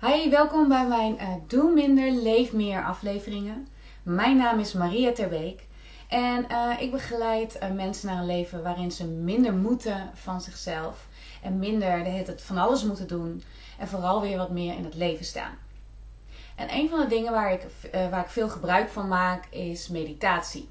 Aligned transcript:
Hi, 0.00 0.30
welkom 0.30 0.68
bij 0.68 0.86
mijn 0.86 1.14
uh, 1.14 1.34
Doe 1.46 1.72
Minder, 1.72 2.10
Leef 2.10 2.52
Meer 2.52 2.84
afleveringen. 2.84 3.68
Mijn 4.02 4.36
naam 4.36 4.58
is 4.58 4.72
Maria 4.72 5.12
Terbeek 5.12 5.66
en 6.08 6.46
uh, 6.50 6.80
ik 6.80 6.90
begeleid 6.90 7.58
uh, 7.62 7.70
mensen 7.70 8.08
naar 8.08 8.18
een 8.18 8.26
leven 8.26 8.62
waarin 8.62 8.92
ze 8.92 9.06
minder 9.06 9.52
moeten 9.54 10.10
van 10.14 10.40
zichzelf 10.40 11.06
en 11.42 11.58
minder 11.58 12.04
de 12.04 12.10
het 12.10 12.42
van 12.42 12.58
alles 12.58 12.84
moeten 12.84 13.08
doen 13.08 13.42
en 13.78 13.88
vooral 13.88 14.20
weer 14.20 14.36
wat 14.36 14.50
meer 14.50 14.74
in 14.74 14.84
het 14.84 14.94
leven 14.94 15.24
staan. 15.24 15.58
En 16.56 16.74
een 16.74 16.88
van 16.88 17.00
de 17.00 17.06
dingen 17.06 17.32
waar 17.32 17.52
ik, 17.52 17.66
waar 17.92 18.24
ik 18.24 18.30
veel 18.30 18.48
gebruik 18.48 18.88
van 18.88 19.08
maak 19.08 19.46
is 19.50 19.88
meditatie. 19.88 20.68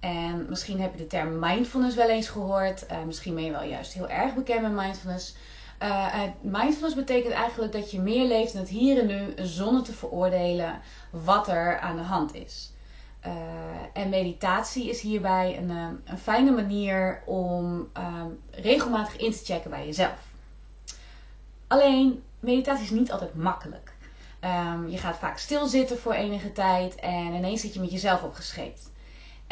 En 0.00 0.46
misschien 0.48 0.80
heb 0.80 0.92
je 0.92 0.98
de 0.98 1.06
term 1.06 1.38
mindfulness 1.38 1.96
wel 1.96 2.10
eens 2.10 2.28
gehoord. 2.28 2.86
misschien 3.06 3.34
ben 3.34 3.44
je 3.44 3.50
wel 3.50 3.64
juist 3.64 3.92
heel 3.92 4.08
erg 4.08 4.34
bekend 4.34 4.62
met 4.62 4.72
mindfulness. 4.72 5.36
Uh, 5.82 6.22
mindfulness 6.40 6.94
betekent 6.94 7.34
eigenlijk 7.34 7.72
dat 7.72 7.90
je 7.90 8.00
meer 8.00 8.26
leeft 8.26 8.54
in 8.54 8.60
het 8.60 8.68
hier 8.68 8.98
en 8.98 9.06
nu 9.06 9.32
zonder 9.36 9.82
te 9.82 9.92
veroordelen 9.92 10.80
wat 11.10 11.48
er 11.48 11.78
aan 11.78 11.96
de 11.96 12.02
hand 12.02 12.34
is. 12.34 12.72
Uh, 13.26 13.32
en 13.92 14.08
meditatie 14.08 14.88
is 14.88 15.00
hierbij 15.00 15.58
een, 15.58 15.70
een 16.04 16.18
fijne 16.18 16.50
manier 16.50 17.22
om 17.26 17.88
uh, 17.98 18.24
regelmatig 18.50 19.16
in 19.16 19.30
te 19.30 19.44
checken 19.44 19.70
bij 19.70 19.86
jezelf. 19.86 20.30
Alleen, 21.66 22.22
meditatie 22.40 22.84
is 22.84 22.90
niet 22.90 23.12
altijd 23.12 23.34
makkelijk. 23.34 23.92
Um, 24.44 24.88
je 24.88 24.98
gaat 24.98 25.16
vaak 25.16 25.38
stilzitten 25.38 25.98
voor 25.98 26.12
enige 26.12 26.52
tijd 26.52 26.94
en 26.94 27.34
ineens 27.34 27.60
zit 27.60 27.74
je 27.74 27.80
met 27.80 27.90
jezelf 27.90 28.22
opgescheept. 28.22 28.91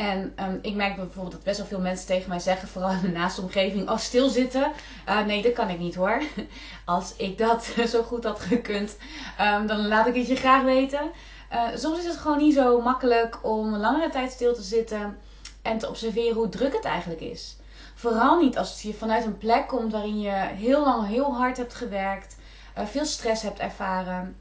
En 0.00 0.32
um, 0.40 0.58
ik 0.62 0.74
merk 0.74 0.96
bijvoorbeeld 0.96 1.32
dat 1.32 1.42
best 1.42 1.58
wel 1.58 1.66
veel 1.66 1.80
mensen 1.80 2.06
tegen 2.06 2.28
mij 2.28 2.38
zeggen, 2.38 2.68
vooral 2.68 2.90
in 2.90 3.00
de 3.00 3.08
naaste 3.08 3.40
omgeving, 3.40 3.90
oh 3.90 3.98
stilzitten. 3.98 4.72
Uh, 5.08 5.24
nee, 5.24 5.42
dat 5.42 5.52
kan 5.52 5.68
ik 5.68 5.78
niet 5.78 5.94
hoor. 5.94 6.22
Als 6.84 7.16
ik 7.16 7.38
dat 7.38 7.64
zo 7.92 8.02
goed 8.02 8.24
had 8.24 8.40
gekund, 8.40 8.96
um, 9.40 9.66
dan 9.66 9.86
laat 9.86 10.06
ik 10.06 10.14
het 10.14 10.26
je 10.26 10.36
graag 10.36 10.62
weten. 10.62 11.10
Uh, 11.52 11.68
soms 11.74 11.98
is 11.98 12.04
het 12.04 12.16
gewoon 12.16 12.38
niet 12.38 12.54
zo 12.54 12.80
makkelijk 12.80 13.38
om 13.42 13.74
een 13.74 13.80
langere 13.80 14.10
tijd 14.10 14.30
stil 14.30 14.54
te 14.54 14.62
zitten 14.62 15.18
en 15.62 15.78
te 15.78 15.88
observeren 15.88 16.36
hoe 16.36 16.48
druk 16.48 16.72
het 16.72 16.84
eigenlijk 16.84 17.20
is. 17.20 17.56
Vooral 17.94 18.40
niet 18.40 18.58
als 18.58 18.82
je 18.82 18.94
vanuit 18.94 19.24
een 19.24 19.38
plek 19.38 19.68
komt 19.68 19.92
waarin 19.92 20.20
je 20.20 20.30
heel 20.54 20.84
lang 20.84 21.08
heel 21.08 21.34
hard 21.34 21.56
hebt 21.56 21.74
gewerkt, 21.74 22.36
uh, 22.78 22.86
veel 22.86 23.04
stress 23.04 23.42
hebt 23.42 23.58
ervaren. 23.58 24.36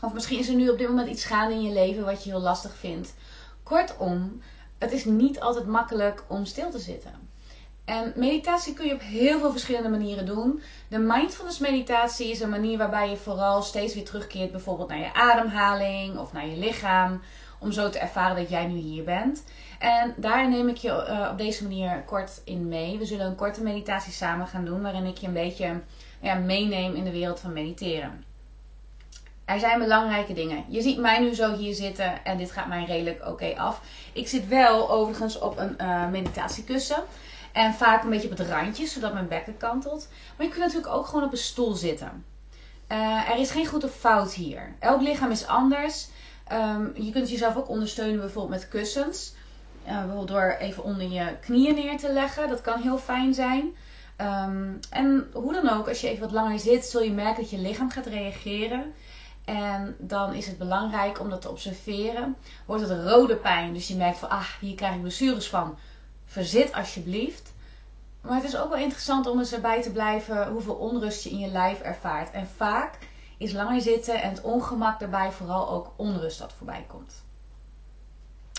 Of 0.00 0.12
misschien 0.12 0.38
is 0.38 0.48
er 0.48 0.54
nu 0.54 0.68
op 0.68 0.78
dit 0.78 0.88
moment 0.88 1.08
iets 1.08 1.24
gaande 1.24 1.54
in 1.54 1.62
je 1.62 1.72
leven 1.72 2.04
wat 2.04 2.24
je 2.24 2.30
heel 2.30 2.40
lastig 2.40 2.76
vindt. 2.76 3.14
Kortom, 3.62 4.42
het 4.82 4.92
is 4.92 5.04
niet 5.04 5.40
altijd 5.40 5.66
makkelijk 5.66 6.24
om 6.28 6.44
stil 6.44 6.70
te 6.70 6.78
zitten. 6.78 7.30
En 7.84 8.12
meditatie 8.16 8.74
kun 8.74 8.86
je 8.86 8.94
op 8.94 9.00
heel 9.00 9.38
veel 9.38 9.50
verschillende 9.50 9.88
manieren 9.88 10.26
doen. 10.26 10.62
De 10.88 10.98
mindfulness 10.98 11.58
meditatie 11.58 12.30
is 12.30 12.40
een 12.40 12.48
manier 12.48 12.78
waarbij 12.78 13.10
je 13.10 13.16
vooral 13.16 13.62
steeds 13.62 13.94
weer 13.94 14.04
terugkeert, 14.04 14.50
bijvoorbeeld 14.50 14.88
naar 14.88 14.98
je 14.98 15.14
ademhaling 15.14 16.18
of 16.18 16.32
naar 16.32 16.46
je 16.46 16.56
lichaam, 16.56 17.20
om 17.58 17.72
zo 17.72 17.90
te 17.90 17.98
ervaren 17.98 18.36
dat 18.36 18.48
jij 18.48 18.66
nu 18.66 18.76
hier 18.76 19.04
bent. 19.04 19.44
En 19.78 20.14
daar 20.16 20.48
neem 20.48 20.68
ik 20.68 20.76
je 20.76 20.88
uh, 20.88 21.28
op 21.30 21.38
deze 21.38 21.62
manier 21.62 22.02
kort 22.06 22.40
in 22.44 22.68
mee. 22.68 22.98
We 22.98 23.04
zullen 23.04 23.26
een 23.26 23.34
korte 23.34 23.62
meditatie 23.62 24.12
samen 24.12 24.46
gaan 24.46 24.64
doen, 24.64 24.82
waarin 24.82 25.06
ik 25.06 25.16
je 25.16 25.26
een 25.26 25.32
beetje 25.32 25.80
ja, 26.20 26.34
meeneem 26.34 26.94
in 26.94 27.04
de 27.04 27.10
wereld 27.10 27.40
van 27.40 27.52
mediteren. 27.52 28.24
Er 29.52 29.60
zijn 29.60 29.78
belangrijke 29.78 30.32
dingen. 30.32 30.64
Je 30.68 30.82
ziet 30.82 30.98
mij 30.98 31.18
nu 31.18 31.34
zo 31.34 31.56
hier 31.56 31.74
zitten 31.74 32.24
en 32.24 32.38
dit 32.38 32.52
gaat 32.52 32.68
mij 32.68 32.84
redelijk 32.84 33.26
oké 33.28 33.54
af. 33.56 33.80
Ik 34.12 34.28
zit 34.28 34.48
wel 34.48 34.90
overigens 34.90 35.38
op 35.38 35.58
een 35.58 35.76
uh, 35.80 36.08
meditatiekussen. 36.08 37.02
En 37.52 37.74
vaak 37.74 38.02
een 38.02 38.10
beetje 38.10 38.30
op 38.30 38.38
het 38.38 38.48
randje, 38.48 38.86
zodat 38.86 39.12
mijn 39.12 39.28
bekken 39.28 39.56
kantelt. 39.56 40.08
Maar 40.36 40.46
je 40.46 40.52
kunt 40.52 40.64
natuurlijk 40.64 40.94
ook 40.94 41.06
gewoon 41.06 41.24
op 41.24 41.32
een 41.32 41.38
stoel 41.38 41.72
zitten. 41.72 42.24
Uh, 42.88 43.30
er 43.30 43.38
is 43.38 43.50
geen 43.50 43.66
goed 43.66 43.84
of 43.84 43.94
fout 43.94 44.32
hier. 44.32 44.74
Elk 44.78 45.00
lichaam 45.00 45.30
is 45.30 45.46
anders. 45.46 46.08
Um, 46.52 46.92
je 46.94 47.12
kunt 47.12 47.30
jezelf 47.30 47.56
ook 47.56 47.68
ondersteunen 47.68 48.20
bijvoorbeeld 48.20 48.60
met 48.60 48.68
kussens. 48.68 49.34
Uh, 49.86 49.98
bijvoorbeeld 49.98 50.28
door 50.28 50.56
even 50.58 50.84
onder 50.84 51.10
je 51.10 51.36
knieën 51.40 51.74
neer 51.74 51.98
te 51.98 52.12
leggen. 52.12 52.48
Dat 52.48 52.60
kan 52.60 52.80
heel 52.80 52.98
fijn 52.98 53.34
zijn. 53.34 53.74
Um, 54.20 54.78
en 54.90 55.28
hoe 55.32 55.52
dan 55.52 55.68
ook, 55.70 55.88
als 55.88 56.00
je 56.00 56.08
even 56.08 56.22
wat 56.22 56.32
langer 56.32 56.58
zit, 56.58 56.84
zul 56.84 57.02
je 57.02 57.12
merken 57.12 57.42
dat 57.42 57.50
je 57.50 57.58
lichaam 57.58 57.90
gaat 57.90 58.06
reageren. 58.06 58.94
En 59.44 59.96
dan 59.98 60.34
is 60.34 60.46
het 60.46 60.58
belangrijk 60.58 61.20
om 61.20 61.30
dat 61.30 61.40
te 61.40 61.50
observeren. 61.50 62.36
Wordt 62.66 62.88
het 62.88 63.08
rode 63.08 63.36
pijn, 63.36 63.72
dus 63.72 63.88
je 63.88 63.96
merkt 63.96 64.18
van, 64.18 64.28
ah, 64.28 64.48
hier 64.60 64.74
krijg 64.74 64.94
ik 64.94 65.00
blessures 65.00 65.48
van. 65.48 65.78
Verzit 66.24 66.72
alsjeblieft. 66.72 67.52
Maar 68.20 68.36
het 68.36 68.44
is 68.44 68.56
ook 68.56 68.68
wel 68.68 68.78
interessant 68.78 69.26
om 69.26 69.38
eens 69.38 69.52
erbij 69.52 69.82
te 69.82 69.90
blijven 69.90 70.48
hoeveel 70.48 70.74
onrust 70.74 71.24
je 71.24 71.30
in 71.30 71.38
je 71.38 71.48
lijf 71.48 71.80
ervaart. 71.80 72.30
En 72.30 72.48
vaak 72.56 72.98
is 73.38 73.52
langer 73.52 73.80
zitten 73.80 74.22
en 74.22 74.28
het 74.28 74.40
ongemak 74.40 75.00
daarbij 75.00 75.32
vooral 75.32 75.68
ook 75.68 75.92
onrust 75.96 76.38
dat 76.38 76.52
voorbij 76.52 76.84
komt. 76.88 77.22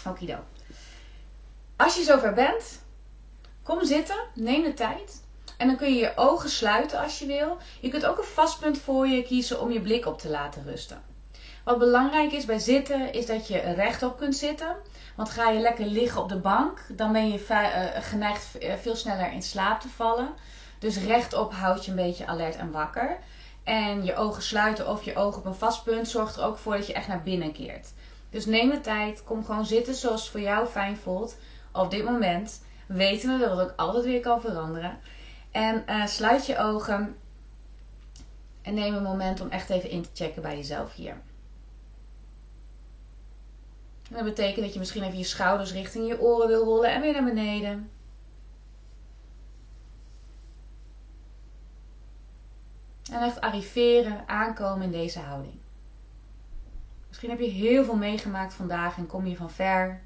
Okido. 0.08 0.38
Als 1.76 1.96
je 1.96 2.04
zover 2.04 2.34
bent, 2.34 2.82
kom 3.64 3.86
zitten, 3.86 4.26
neem 4.34 4.64
de 4.64 4.74
tijd. 4.74 5.24
En 5.58 5.68
dan 5.68 5.78
kun 5.78 5.94
je 5.94 6.00
je 6.00 6.12
ogen 6.16 6.50
sluiten 6.50 7.00
als 7.00 7.20
je 7.20 7.26
wil. 7.26 7.58
Je 7.80 7.90
kunt 7.90 8.06
ook 8.06 8.18
een 8.18 8.24
vast 8.24 8.60
punt 8.60 8.78
voor 8.78 9.08
je 9.08 9.24
kiezen 9.24 9.62
om 9.62 9.72
je 9.72 9.82
blik 9.82 10.06
op 10.06 10.20
te 10.20 10.30
laten 10.30 10.64
rusten. 10.66 11.02
Wat 11.64 11.78
belangrijk 11.80 12.32
is 12.32 12.46
bij 12.46 12.60
zitten, 12.60 13.14
is 13.14 13.26
dat 13.26 13.48
je 13.48 13.60
rechtop 13.60 14.18
kunt 14.18 14.36
zitten. 14.36 14.76
Want 15.16 15.30
ga 15.30 15.50
je 15.50 15.60
lekker 15.60 15.86
liggen 15.86 16.22
op 16.22 16.30
de 16.30 16.40
bank, 16.40 16.86
dan 16.90 17.12
ben 17.12 17.32
je 17.32 17.46
eh, 17.48 18.04
geneigd 18.04 18.58
eh, 18.58 18.74
veel 18.76 18.96
sneller 18.96 19.32
in 19.32 19.42
slaap 19.42 19.82
te 19.82 19.90
vallen. 19.90 20.30
Dus 20.80 20.98
rechtop 20.98 21.54
houd 21.54 21.86
je 21.86 21.92
een 21.92 21.98
beetje 21.98 22.26
alert 22.26 22.56
en 22.56 22.72
wakker. 22.72 23.18
En 23.64 24.06
je 24.06 24.16
ogen 24.16 24.42
sluiten 24.42 24.90
of 24.90 25.04
je 25.04 25.16
ogen 25.16 25.40
op 25.40 25.46
een 25.46 25.56
vast 25.56 25.84
punt 25.84 26.08
zorgt 26.08 26.36
er 26.36 26.44
ook 26.44 26.58
voor 26.58 26.76
dat 26.76 26.88
je 26.88 26.94
echt 26.94 27.08
naar 27.08 27.24
binnen 27.24 27.52
keert. 27.52 27.94
Dus 28.30 28.46
neem 28.46 28.70
de 28.70 28.82
tijd, 28.82 29.24
kom 29.24 29.46
gewoon 29.46 29.66
zitten 29.66 29.94
zoals 29.94 30.22
het 30.22 30.32
voor 30.32 30.42
jou 30.42 30.68
fijn 30.68 30.98
voelt. 30.98 31.38
Op 31.72 31.92
dit 31.92 32.04
moment 32.04 32.62
weten 32.88 33.34
we 33.34 33.46
dat 33.46 33.58
het 33.58 33.60
ook 33.60 33.74
altijd 33.76 34.04
weer 34.04 34.20
kan 34.20 34.42
veranderen. 34.42 35.00
En 35.54 35.84
uh, 35.88 36.06
sluit 36.06 36.46
je 36.46 36.58
ogen 36.58 37.16
en 38.62 38.74
neem 38.74 38.94
een 38.94 39.04
moment 39.04 39.42
om 39.42 39.50
echt 39.50 39.70
even 39.70 39.90
in 39.90 40.02
te 40.02 40.10
checken 40.14 40.42
bij 40.42 40.56
jezelf 40.56 40.94
hier. 40.94 41.22
En 44.10 44.16
dat 44.16 44.24
betekent 44.24 44.66
dat 44.66 44.74
je 44.74 44.80
misschien 44.80 45.04
even 45.04 45.18
je 45.18 45.24
schouders 45.24 45.72
richting 45.72 46.08
je 46.08 46.22
oren 46.22 46.48
wil 46.48 46.64
rollen 46.64 46.94
en 46.94 47.02
weer 47.02 47.14
naar 47.14 47.24
beneden. 47.24 47.92
En 53.12 53.22
echt 53.22 53.42
arriveren, 53.42 54.28
aankomen 54.28 54.84
in 54.84 54.92
deze 54.92 55.20
houding. 55.20 55.60
Misschien 57.08 57.30
heb 57.30 57.40
je 57.40 57.50
heel 57.50 57.84
veel 57.84 57.96
meegemaakt 57.96 58.54
vandaag 58.54 58.98
en 58.98 59.08
kom 59.08 59.28
je 59.28 59.36
van 59.36 59.52
ver. 59.52 60.02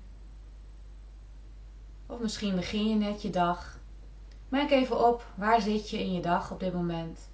Of 2.05 2.19
misschien 2.19 2.55
begin 2.55 2.89
je 2.89 2.95
net 2.95 3.21
je 3.21 3.29
dag 3.29 3.76
Merk 4.49 4.71
even 4.71 5.07
op, 5.07 5.27
waar 5.35 5.61
zit 5.61 5.89
je 5.89 5.99
in 5.99 6.13
je 6.13 6.21
dag 6.21 6.51
op 6.51 6.59
dit 6.59 6.73
moment? 6.73 7.29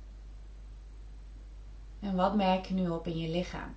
En 2.00 2.16
wat 2.16 2.36
merk 2.36 2.66
je 2.66 2.74
nu 2.74 2.90
op 2.90 3.08
in 3.08 3.18
je 3.18 3.30
lichaam? 3.30 3.76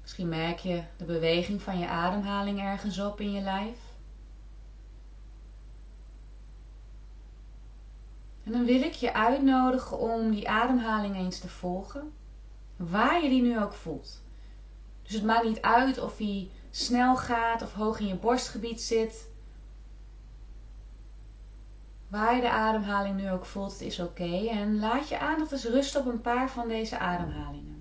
Misschien 0.00 0.28
merk 0.28 0.58
je 0.58 0.82
de 0.96 1.04
beweging 1.04 1.62
van 1.62 1.78
je 1.78 1.88
ademhaling 1.88 2.60
ergens 2.60 2.98
op 2.98 3.20
in 3.20 3.32
je 3.32 3.40
lijf. 3.40 3.78
En 8.44 8.52
dan 8.52 8.64
wil 8.64 8.82
ik 8.82 8.92
je 8.92 9.14
uitnodigen 9.14 9.98
om 9.98 10.30
die 10.30 10.48
ademhaling 10.48 11.16
eens 11.16 11.38
te 11.38 11.48
volgen, 11.48 12.12
waar 12.76 13.22
je 13.22 13.28
die 13.28 13.42
nu 13.42 13.60
ook 13.60 13.72
voelt. 13.72 14.22
Dus 15.02 15.14
het 15.14 15.24
maakt 15.24 15.44
niet 15.44 15.60
uit 15.60 15.98
of 15.98 16.16
die 16.16 16.50
snel 16.74 17.16
gaat 17.16 17.62
of 17.62 17.72
hoog 17.72 18.00
in 18.00 18.06
je 18.06 18.14
borstgebied 18.14 18.80
zit. 18.80 19.30
Waar 22.08 22.34
je 22.34 22.40
de 22.40 22.50
ademhaling 22.50 23.16
nu 23.16 23.30
ook 23.30 23.44
voelt, 23.44 23.80
is 23.80 24.00
oké. 24.00 24.46
En 24.48 24.78
laat 24.78 25.08
je 25.08 25.18
aandacht 25.18 25.52
eens 25.52 25.64
rusten 25.64 26.00
op 26.00 26.06
een 26.06 26.20
paar 26.20 26.50
van 26.50 26.68
deze 26.68 26.98
ademhalingen. 26.98 27.71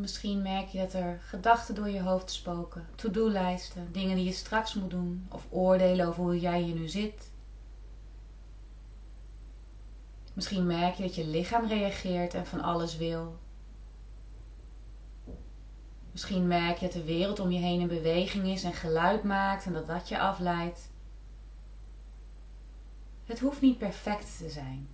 Misschien 0.00 0.42
merk 0.42 0.68
je 0.68 0.78
dat 0.78 0.92
er 0.92 1.20
gedachten 1.20 1.74
door 1.74 1.88
je 1.88 2.00
hoofd 2.00 2.30
spoken, 2.30 2.86
to-do-lijsten, 2.94 3.92
dingen 3.92 4.16
die 4.16 4.24
je 4.24 4.32
straks 4.32 4.74
moet 4.74 4.90
doen 4.90 5.26
of 5.28 5.46
oordelen 5.48 6.06
over 6.06 6.22
hoe 6.22 6.40
jij 6.40 6.60
hier 6.60 6.74
nu 6.74 6.88
zit. 6.88 7.30
Misschien 10.32 10.66
merk 10.66 10.94
je 10.94 11.02
dat 11.02 11.14
je 11.14 11.26
lichaam 11.26 11.66
reageert 11.66 12.34
en 12.34 12.46
van 12.46 12.60
alles 12.60 12.96
wil. 12.96 13.38
Misschien 16.12 16.46
merk 16.46 16.78
je 16.78 16.86
dat 16.86 16.94
de 16.94 17.04
wereld 17.04 17.40
om 17.40 17.50
je 17.50 17.58
heen 17.58 17.80
in 17.80 17.88
beweging 17.88 18.46
is 18.46 18.64
en 18.64 18.72
geluid 18.72 19.22
maakt 19.22 19.66
en 19.66 19.72
dat 19.72 19.86
dat 19.86 20.08
je 20.08 20.18
afleidt. 20.18 20.90
Het 23.24 23.40
hoeft 23.40 23.60
niet 23.60 23.78
perfect 23.78 24.38
te 24.38 24.48
zijn. 24.48 24.88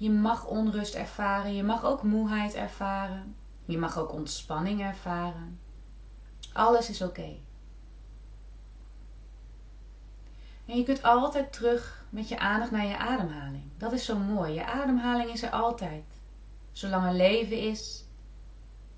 Je 0.00 0.10
mag 0.10 0.46
onrust 0.46 0.94
ervaren, 0.94 1.54
je 1.54 1.62
mag 1.62 1.84
ook 1.84 2.02
moeheid 2.02 2.54
ervaren, 2.54 3.36
je 3.64 3.78
mag 3.78 3.98
ook 3.98 4.12
ontspanning 4.12 4.82
ervaren. 4.82 5.60
Alles 6.52 6.90
is 6.90 7.02
oké. 7.02 7.36
En 10.66 10.76
je 10.76 10.84
kunt 10.84 11.02
altijd 11.02 11.52
terug 11.52 12.04
met 12.10 12.28
je 12.28 12.38
aandacht 12.38 12.70
naar 12.70 12.86
je 12.86 12.96
ademhaling. 12.96 13.62
Dat 13.76 13.92
is 13.92 14.04
zo 14.04 14.18
mooi. 14.18 14.52
Je 14.52 14.66
ademhaling 14.66 15.30
is 15.30 15.42
er 15.42 15.50
altijd. 15.50 16.04
Zolang 16.72 17.06
er 17.06 17.14
leven 17.14 17.58
is, 17.58 18.04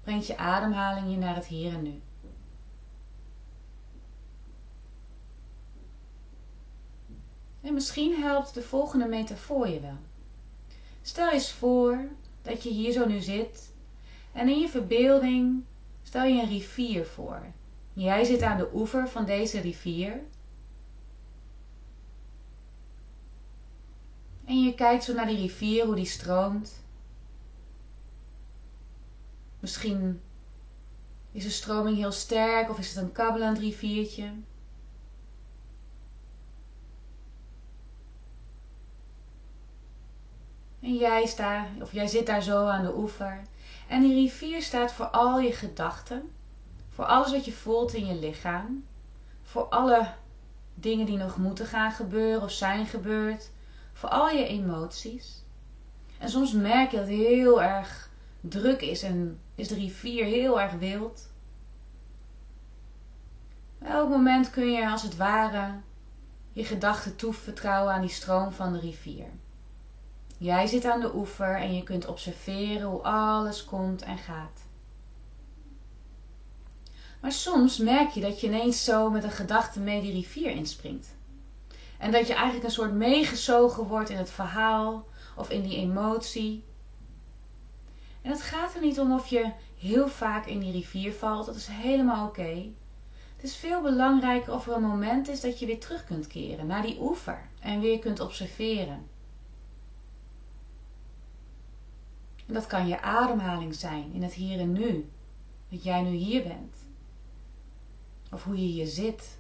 brengt 0.03 0.27
je 0.27 0.37
ademhaling 0.37 1.11
je 1.11 1.17
naar 1.17 1.35
het 1.35 1.47
hier 1.47 1.75
en 1.75 1.83
nu. 1.83 2.03
En 7.61 7.75
misschien 7.75 8.21
helpt 8.23 8.55
de 8.55 8.63
volgende 8.63 9.07
metafoor 9.07 9.69
je 9.69 9.81
wel. 9.81 9.99
Stel 11.11 11.31
eens 11.31 11.53
voor 11.53 12.09
dat 12.43 12.63
je 12.63 12.71
hier 12.71 12.93
zo 12.93 13.07
nu 13.07 13.21
zit 13.21 13.73
en 14.33 14.49
in 14.49 14.59
je 14.59 14.69
verbeelding 14.69 15.65
stel 16.03 16.25
je 16.25 16.43
een 16.43 16.49
rivier 16.49 17.07
voor. 17.07 17.43
Jij 17.93 18.25
zit 18.25 18.43
aan 18.43 18.57
de 18.57 18.71
oever 18.75 19.09
van 19.09 19.25
deze 19.25 19.61
rivier. 19.61 20.21
En 24.45 24.63
je 24.63 24.75
kijkt 24.75 25.05
zo 25.05 25.15
naar 25.15 25.27
die 25.27 25.37
rivier, 25.37 25.87
hoe 25.87 25.95
die 25.95 26.07
stroomt. 26.07 26.83
Misschien 29.61 30.21
is 31.33 31.43
de 31.43 31.51
stroming 31.51 31.97
heel 31.97 32.13
sterk 32.13 32.71
of 32.71 32.79
is 32.79 32.95
het 32.95 33.05
een 33.05 33.13
kabbelend 33.13 33.59
riviertje. 33.59 34.33
En 40.91 40.97
jij, 40.97 41.27
staat, 41.27 41.67
of 41.81 41.93
jij 41.93 42.07
zit 42.07 42.27
daar 42.27 42.43
zo 42.43 42.67
aan 42.67 42.85
de 42.85 42.97
oever. 42.97 43.41
En 43.89 44.03
die 44.03 44.15
rivier 44.15 44.63
staat 44.63 44.93
voor 44.93 45.07
al 45.07 45.41
je 45.41 45.53
gedachten. 45.53 46.31
Voor 46.89 47.05
alles 47.05 47.33
wat 47.33 47.45
je 47.45 47.53
voelt 47.53 47.95
in 47.95 48.07
je 48.07 48.15
lichaam. 48.15 48.85
Voor 49.43 49.63
alle 49.63 50.09
dingen 50.75 51.07
die 51.07 51.17
nog 51.17 51.37
moeten 51.37 51.67
gaan 51.67 51.93
gebeuren 51.93 52.43
of 52.43 52.51
zijn 52.51 52.87
gebeurd. 52.87 53.51
Voor 53.93 54.09
al 54.09 54.29
je 54.29 54.47
emoties. 54.47 55.43
En 56.19 56.29
soms 56.29 56.53
merk 56.53 56.91
je 56.91 56.97
dat 56.97 57.07
het 57.07 57.17
heel 57.17 57.63
erg 57.63 58.11
druk 58.41 58.81
is 58.81 59.03
en 59.03 59.41
is 59.55 59.69
de 59.69 59.75
rivier 59.75 60.25
heel 60.25 60.61
erg 60.61 60.73
wild. 60.73 61.29
elk 63.83 64.09
moment 64.09 64.51
kun 64.51 64.71
je 64.71 64.91
als 64.91 65.03
het 65.03 65.17
ware 65.17 65.81
je 66.53 66.65
gedachten 66.65 67.17
toevertrouwen 67.17 67.93
aan 67.95 68.01
die 68.01 68.11
stroom 68.11 68.53
van 68.53 68.73
de 68.73 68.81
rivier. 68.81 69.27
Jij 70.41 70.67
zit 70.67 70.85
aan 70.85 71.01
de 71.01 71.15
oever 71.15 71.57
en 71.57 71.75
je 71.75 71.83
kunt 71.83 72.07
observeren 72.07 72.89
hoe 72.89 73.03
alles 73.03 73.65
komt 73.65 74.03
en 74.03 74.19
gaat. 74.19 74.61
Maar 77.21 77.33
soms 77.33 77.79
merk 77.79 78.11
je 78.11 78.21
dat 78.21 78.41
je 78.41 78.47
ineens 78.47 78.85
zo 78.85 79.11
met 79.11 79.25
een 79.25 79.31
gedachte 79.31 79.81
mee 79.81 80.01
die 80.01 80.13
rivier 80.13 80.51
inspringt. 80.51 81.17
En 81.99 82.11
dat 82.11 82.27
je 82.27 82.35
eigenlijk 82.35 82.65
een 82.65 82.71
soort 82.71 82.93
meegezogen 82.93 83.87
wordt 83.87 84.11
in 84.11 84.17
het 84.17 84.31
verhaal 84.31 85.07
of 85.37 85.51
in 85.51 85.63
die 85.63 85.77
emotie. 85.77 86.65
En 88.23 88.31
het 88.31 88.43
gaat 88.43 88.75
er 88.75 88.81
niet 88.81 89.01
om 89.01 89.13
of 89.13 89.27
je 89.27 89.53
heel 89.79 90.09
vaak 90.09 90.47
in 90.47 90.61
die 90.61 90.73
rivier 90.73 91.13
valt. 91.13 91.47
Dat 91.47 91.57
is 91.57 91.67
helemaal 91.67 92.27
oké. 92.27 92.73
Het 93.37 93.43
is 93.43 93.57
veel 93.57 93.83
belangrijker 93.83 94.53
of 94.53 94.67
er 94.67 94.75
een 94.75 94.83
moment 94.83 95.29
is 95.29 95.41
dat 95.41 95.59
je 95.59 95.67
weer 95.67 95.81
terug 95.81 96.05
kunt 96.05 96.27
keren 96.27 96.67
naar 96.67 96.83
die 96.83 97.01
oever 97.01 97.49
en 97.61 97.81
weer 97.81 97.99
kunt 97.99 98.21
observeren. 98.21 99.09
En 102.40 102.40
dat 102.53 102.67
kan 102.67 102.89
je 102.89 103.03
ademhaling 103.03 103.75
zijn 103.75 104.13
in 104.13 104.23
het 104.23 104.33
hier 104.33 104.59
en 104.61 104.73
nu. 104.73 105.11
Dat 105.69 105.85
jij 105.85 106.03
nu 106.03 106.11
hier 106.11 106.43
bent. 106.43 106.75
Of 108.31 108.45
hoe 108.45 108.57
je 108.57 108.67
hier 108.67 108.87
zit. 108.87 109.39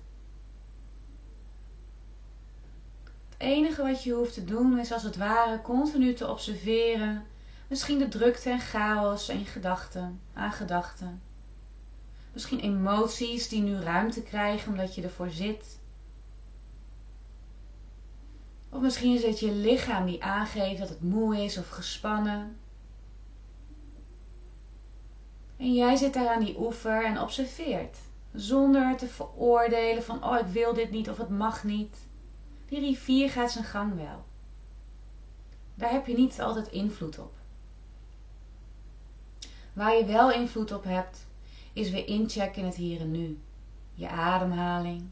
Het 3.28 3.38
enige 3.38 3.82
wat 3.82 4.02
je 4.02 4.12
hoeft 4.12 4.34
te 4.34 4.44
doen 4.44 4.78
is 4.78 4.92
als 4.92 5.02
het 5.02 5.16
ware 5.16 5.62
continu 5.62 6.14
te 6.14 6.28
observeren. 6.28 7.26
Misschien 7.68 7.98
de 7.98 8.08
drukte 8.08 8.50
en 8.50 8.60
chaos 8.60 9.28
in 9.28 9.46
gedachten, 9.46 10.20
aan 10.34 10.52
gedachten. 10.52 11.22
Misschien 12.32 12.60
emoties 12.60 13.48
die 13.48 13.62
nu 13.62 13.74
ruimte 13.74 14.22
krijgen 14.22 14.70
omdat 14.70 14.94
je 14.94 15.02
ervoor 15.02 15.30
zit. 15.30 15.78
Of 18.68 18.80
misschien 18.80 19.14
is 19.14 19.22
het 19.22 19.40
je 19.40 19.52
lichaam 19.52 20.06
die 20.06 20.22
aangeeft 20.22 20.78
dat 20.78 20.88
het 20.88 21.02
moe 21.02 21.44
is 21.44 21.58
of 21.58 21.68
gespannen. 21.68 22.59
En 25.60 25.74
jij 25.74 25.96
zit 25.96 26.14
daar 26.14 26.28
aan 26.28 26.44
die 26.44 26.60
oever 26.60 27.04
en 27.04 27.20
observeert. 27.20 27.98
Zonder 28.32 28.96
te 28.96 29.06
veroordelen 29.06 30.02
van, 30.02 30.24
oh 30.24 30.38
ik 30.38 30.46
wil 30.46 30.74
dit 30.74 30.90
niet 30.90 31.10
of 31.10 31.18
het 31.18 31.28
mag 31.28 31.64
niet. 31.64 31.96
Die 32.66 32.80
rivier 32.80 33.30
gaat 33.30 33.50
zijn 33.50 33.64
gang 33.64 33.94
wel. 33.96 34.24
Daar 35.74 35.90
heb 35.90 36.06
je 36.06 36.16
niet 36.16 36.40
altijd 36.40 36.68
invloed 36.68 37.18
op. 37.18 37.32
Waar 39.72 39.96
je 39.96 40.04
wel 40.04 40.32
invloed 40.32 40.72
op 40.72 40.84
hebt, 40.84 41.26
is 41.72 41.90
weer 41.90 42.06
inchecken 42.06 42.60
in 42.60 42.68
het 42.68 42.76
hier 42.76 43.00
en 43.00 43.10
nu. 43.10 43.38
Je 43.94 44.08
ademhaling. 44.08 45.08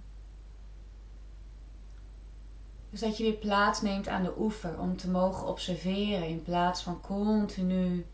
Dus 2.91 3.01
dat 3.01 3.17
je 3.17 3.23
weer 3.23 3.33
plaatsneemt 3.33 4.09
aan 4.09 4.23
de 4.23 4.39
oever 4.39 4.79
om 4.79 4.97
te 4.97 5.11
mogen 5.11 5.49
observeren 5.49 6.29
in 6.29 6.43
plaats 6.43 6.83
van 6.83 7.01
continu 7.01 8.07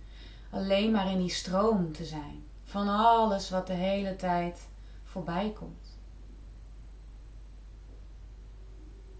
alleen 0.54 0.90
maar 0.90 1.10
in 1.10 1.18
die 1.18 1.30
stroom 1.30 1.92
te 1.92 2.04
zijn. 2.04 2.44
Van 2.64 2.88
alles 2.88 3.50
wat 3.50 3.66
de 3.66 3.72
hele 3.72 4.16
tijd 4.16 4.68
voorbij 5.02 5.52
komt. 5.58 5.98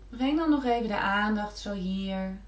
Breng 0.09 0.39
dan 0.39 0.51
nog 0.51 0.65
even 0.65 0.89
de 0.89 0.99
aandacht 0.99 1.59
zo 1.59 1.73
hier. 1.73 2.41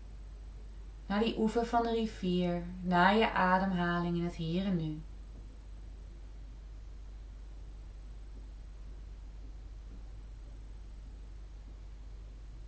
Naar 1.06 1.20
die 1.20 1.38
oever 1.38 1.66
van 1.66 1.82
de 1.82 1.90
rivier. 1.90 2.62
Naar 2.82 3.16
je 3.16 3.32
ademhaling 3.32 4.16
in 4.16 4.24
het 4.24 4.34
hier 4.34 4.64
en 4.64 4.76
nu. 4.76 5.00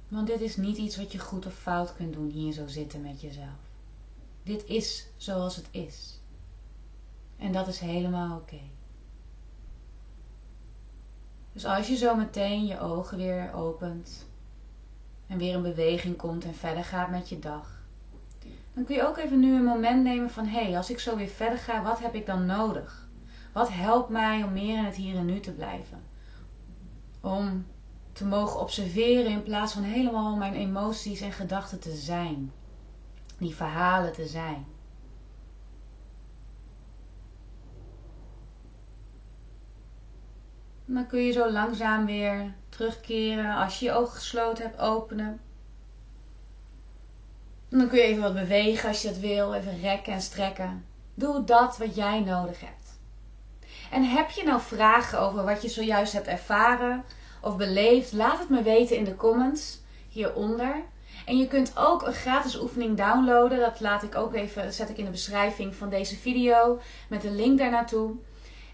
Want 0.08 0.26
dit 0.26 0.40
is 0.40 0.56
niet 0.56 0.76
iets 0.76 0.96
wat 0.96 1.12
je 1.12 1.18
goed 1.18 1.46
of 1.46 1.54
fout 1.54 1.94
kunt 1.94 2.12
doen 2.12 2.30
hier 2.30 2.52
zo 2.52 2.66
zitten 2.66 3.02
met 3.02 3.20
jezelf. 3.20 3.67
Dit 4.48 4.66
is 4.66 5.06
zoals 5.16 5.56
het 5.56 5.68
is. 5.70 6.20
En 7.36 7.52
dat 7.52 7.68
is 7.68 7.78
helemaal 7.78 8.36
oké. 8.36 8.60
Dus 11.52 11.64
als 11.64 11.88
je 11.88 11.96
zo 11.96 12.14
meteen 12.14 12.66
je 12.66 12.80
ogen 12.80 13.16
weer 13.18 13.52
opent 13.52 14.26
en 15.26 15.38
weer 15.38 15.54
in 15.54 15.62
beweging 15.62 16.16
komt 16.16 16.44
en 16.44 16.54
verder 16.54 16.84
gaat 16.84 17.10
met 17.10 17.28
je 17.28 17.38
dag, 17.38 17.82
dan 18.74 18.84
kun 18.84 18.94
je 18.94 19.06
ook 19.06 19.16
even 19.16 19.40
nu 19.40 19.56
een 19.56 19.64
moment 19.64 20.02
nemen 20.02 20.30
van 20.30 20.46
hé, 20.46 20.64
hey, 20.64 20.76
als 20.76 20.90
ik 20.90 20.98
zo 20.98 21.16
weer 21.16 21.28
verder 21.28 21.58
ga, 21.58 21.82
wat 21.82 21.98
heb 21.98 22.14
ik 22.14 22.26
dan 22.26 22.46
nodig? 22.46 23.08
Wat 23.52 23.68
helpt 23.68 24.08
mij 24.08 24.42
om 24.42 24.52
meer 24.52 24.78
in 24.78 24.84
het 24.84 24.96
hier 24.96 25.16
en 25.16 25.26
nu 25.26 25.40
te 25.40 25.52
blijven? 25.52 26.02
Om 27.20 27.66
te 28.12 28.24
mogen 28.24 28.60
observeren 28.60 29.30
in 29.30 29.42
plaats 29.42 29.72
van 29.72 29.82
helemaal 29.82 30.36
mijn 30.36 30.54
emoties 30.54 31.20
en 31.20 31.32
gedachten 31.32 31.80
te 31.80 31.96
zijn 31.96 32.52
die 33.38 33.54
verhalen 33.54 34.12
te 34.12 34.26
zijn. 34.26 34.66
dan 40.94 41.06
kun 41.06 41.20
je 41.20 41.32
zo 41.32 41.50
langzaam 41.50 42.06
weer 42.06 42.54
terugkeren. 42.68 43.54
Als 43.54 43.78
je 43.78 43.84
je 43.84 43.92
ogen 43.92 44.14
gesloten 44.14 44.64
hebt, 44.64 44.78
openen. 44.78 45.40
dan 47.68 47.88
kun 47.88 47.98
je 47.98 48.04
even 48.04 48.22
wat 48.22 48.34
bewegen 48.34 48.88
als 48.88 49.02
je 49.02 49.08
dat 49.08 49.18
wil. 49.18 49.54
Even 49.54 49.80
rekken 49.80 50.12
en 50.12 50.20
strekken. 50.20 50.84
Doe 51.14 51.44
dat 51.44 51.78
wat 51.78 51.94
jij 51.94 52.20
nodig 52.20 52.60
hebt. 52.60 52.98
En 53.90 54.04
heb 54.04 54.30
je 54.30 54.44
nou 54.44 54.60
vragen 54.60 55.20
over 55.20 55.44
wat 55.44 55.62
je 55.62 55.68
zojuist 55.68 56.12
hebt 56.12 56.26
ervaren 56.26 57.04
of 57.40 57.56
beleefd? 57.56 58.12
Laat 58.12 58.38
het 58.38 58.48
me 58.48 58.62
weten 58.62 58.96
in 58.96 59.04
de 59.04 59.16
comments 59.16 59.80
hieronder. 60.08 60.82
En 61.28 61.36
je 61.36 61.46
kunt 61.46 61.72
ook 61.76 62.06
een 62.06 62.12
gratis 62.12 62.60
oefening 62.60 62.96
downloaden. 62.96 63.58
Dat 63.58 63.80
laat 63.80 64.02
ik 64.02 64.14
ook 64.14 64.34
even, 64.34 64.72
zet 64.72 64.88
ik 64.88 64.98
in 64.98 65.04
de 65.04 65.10
beschrijving 65.10 65.74
van 65.74 65.88
deze 65.88 66.16
video 66.16 66.80
met 67.08 67.24
een 67.24 67.36
link 67.36 67.58
daar 67.58 67.70
naartoe. 67.70 68.14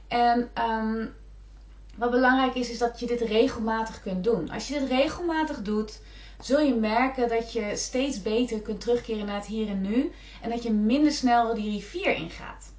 En 0.09 0.51
um, 0.71 1.15
wat 1.97 2.11
belangrijk 2.11 2.55
is, 2.55 2.71
is 2.71 2.79
dat 2.79 3.01
je 3.01 3.07
dit 3.07 3.21
regelmatig 3.21 4.03
kunt 4.03 4.25
doen. 4.25 4.51
Als 4.51 4.69
je 4.69 4.79
dit 4.79 4.89
regelmatig 4.89 5.63
doet, 5.63 6.01
zul 6.41 6.61
je 6.61 6.75
merken 6.75 7.29
dat 7.29 7.53
je 7.53 7.77
steeds 7.77 8.23
beter 8.23 8.61
kunt 8.61 8.81
terugkeren 8.81 9.27
naar 9.27 9.37
het 9.37 9.47
hier 9.47 9.69
en 9.69 9.81
nu. 9.81 10.13
En 10.43 10.51
dat 10.51 10.63
je 10.63 10.73
minder 10.73 11.13
snel 11.13 11.55
die 11.55 11.71
rivier 11.71 12.15
ingaat. 12.15 12.73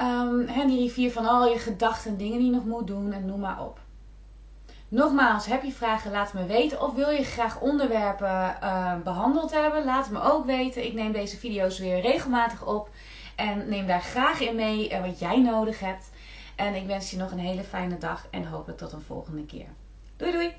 Um, 0.00 0.66
die 0.66 0.80
rivier 0.80 1.12
van 1.12 1.26
al 1.26 1.48
je 1.48 1.58
gedachten 1.58 2.10
en 2.10 2.16
dingen 2.16 2.38
die 2.38 2.46
je 2.46 2.52
nog 2.52 2.64
moet 2.64 2.86
doen 2.86 3.12
en 3.12 3.26
noem 3.26 3.40
maar 3.40 3.64
op. 3.64 3.80
Nogmaals, 4.92 5.46
heb 5.46 5.62
je 5.62 5.72
vragen, 5.72 6.10
laat 6.10 6.32
me 6.32 6.46
weten. 6.46 6.82
Of 6.82 6.94
wil 6.94 7.10
je 7.10 7.24
graag 7.24 7.60
onderwerpen 7.60 8.56
uh, 8.62 8.94
behandeld 9.04 9.52
hebben, 9.52 9.84
laat 9.84 10.10
me 10.10 10.20
ook 10.22 10.46
weten. 10.46 10.84
Ik 10.84 10.92
neem 10.92 11.12
deze 11.12 11.36
video's 11.36 11.78
weer 11.78 12.00
regelmatig 12.00 12.66
op. 12.66 12.90
En 13.36 13.68
neem 13.68 13.86
daar 13.86 14.00
graag 14.00 14.40
in 14.40 14.56
mee 14.56 14.90
uh, 14.90 15.00
wat 15.00 15.18
jij 15.18 15.40
nodig 15.40 15.80
hebt. 15.80 16.10
En 16.56 16.74
ik 16.74 16.86
wens 16.86 17.10
je 17.10 17.16
nog 17.16 17.30
een 17.30 17.38
hele 17.38 17.62
fijne 17.62 17.98
dag 17.98 18.26
en 18.30 18.44
hopelijk 18.44 18.78
tot 18.78 18.92
een 18.92 19.02
volgende 19.02 19.46
keer. 19.46 19.66
Doei 20.16 20.32
doei! 20.32 20.52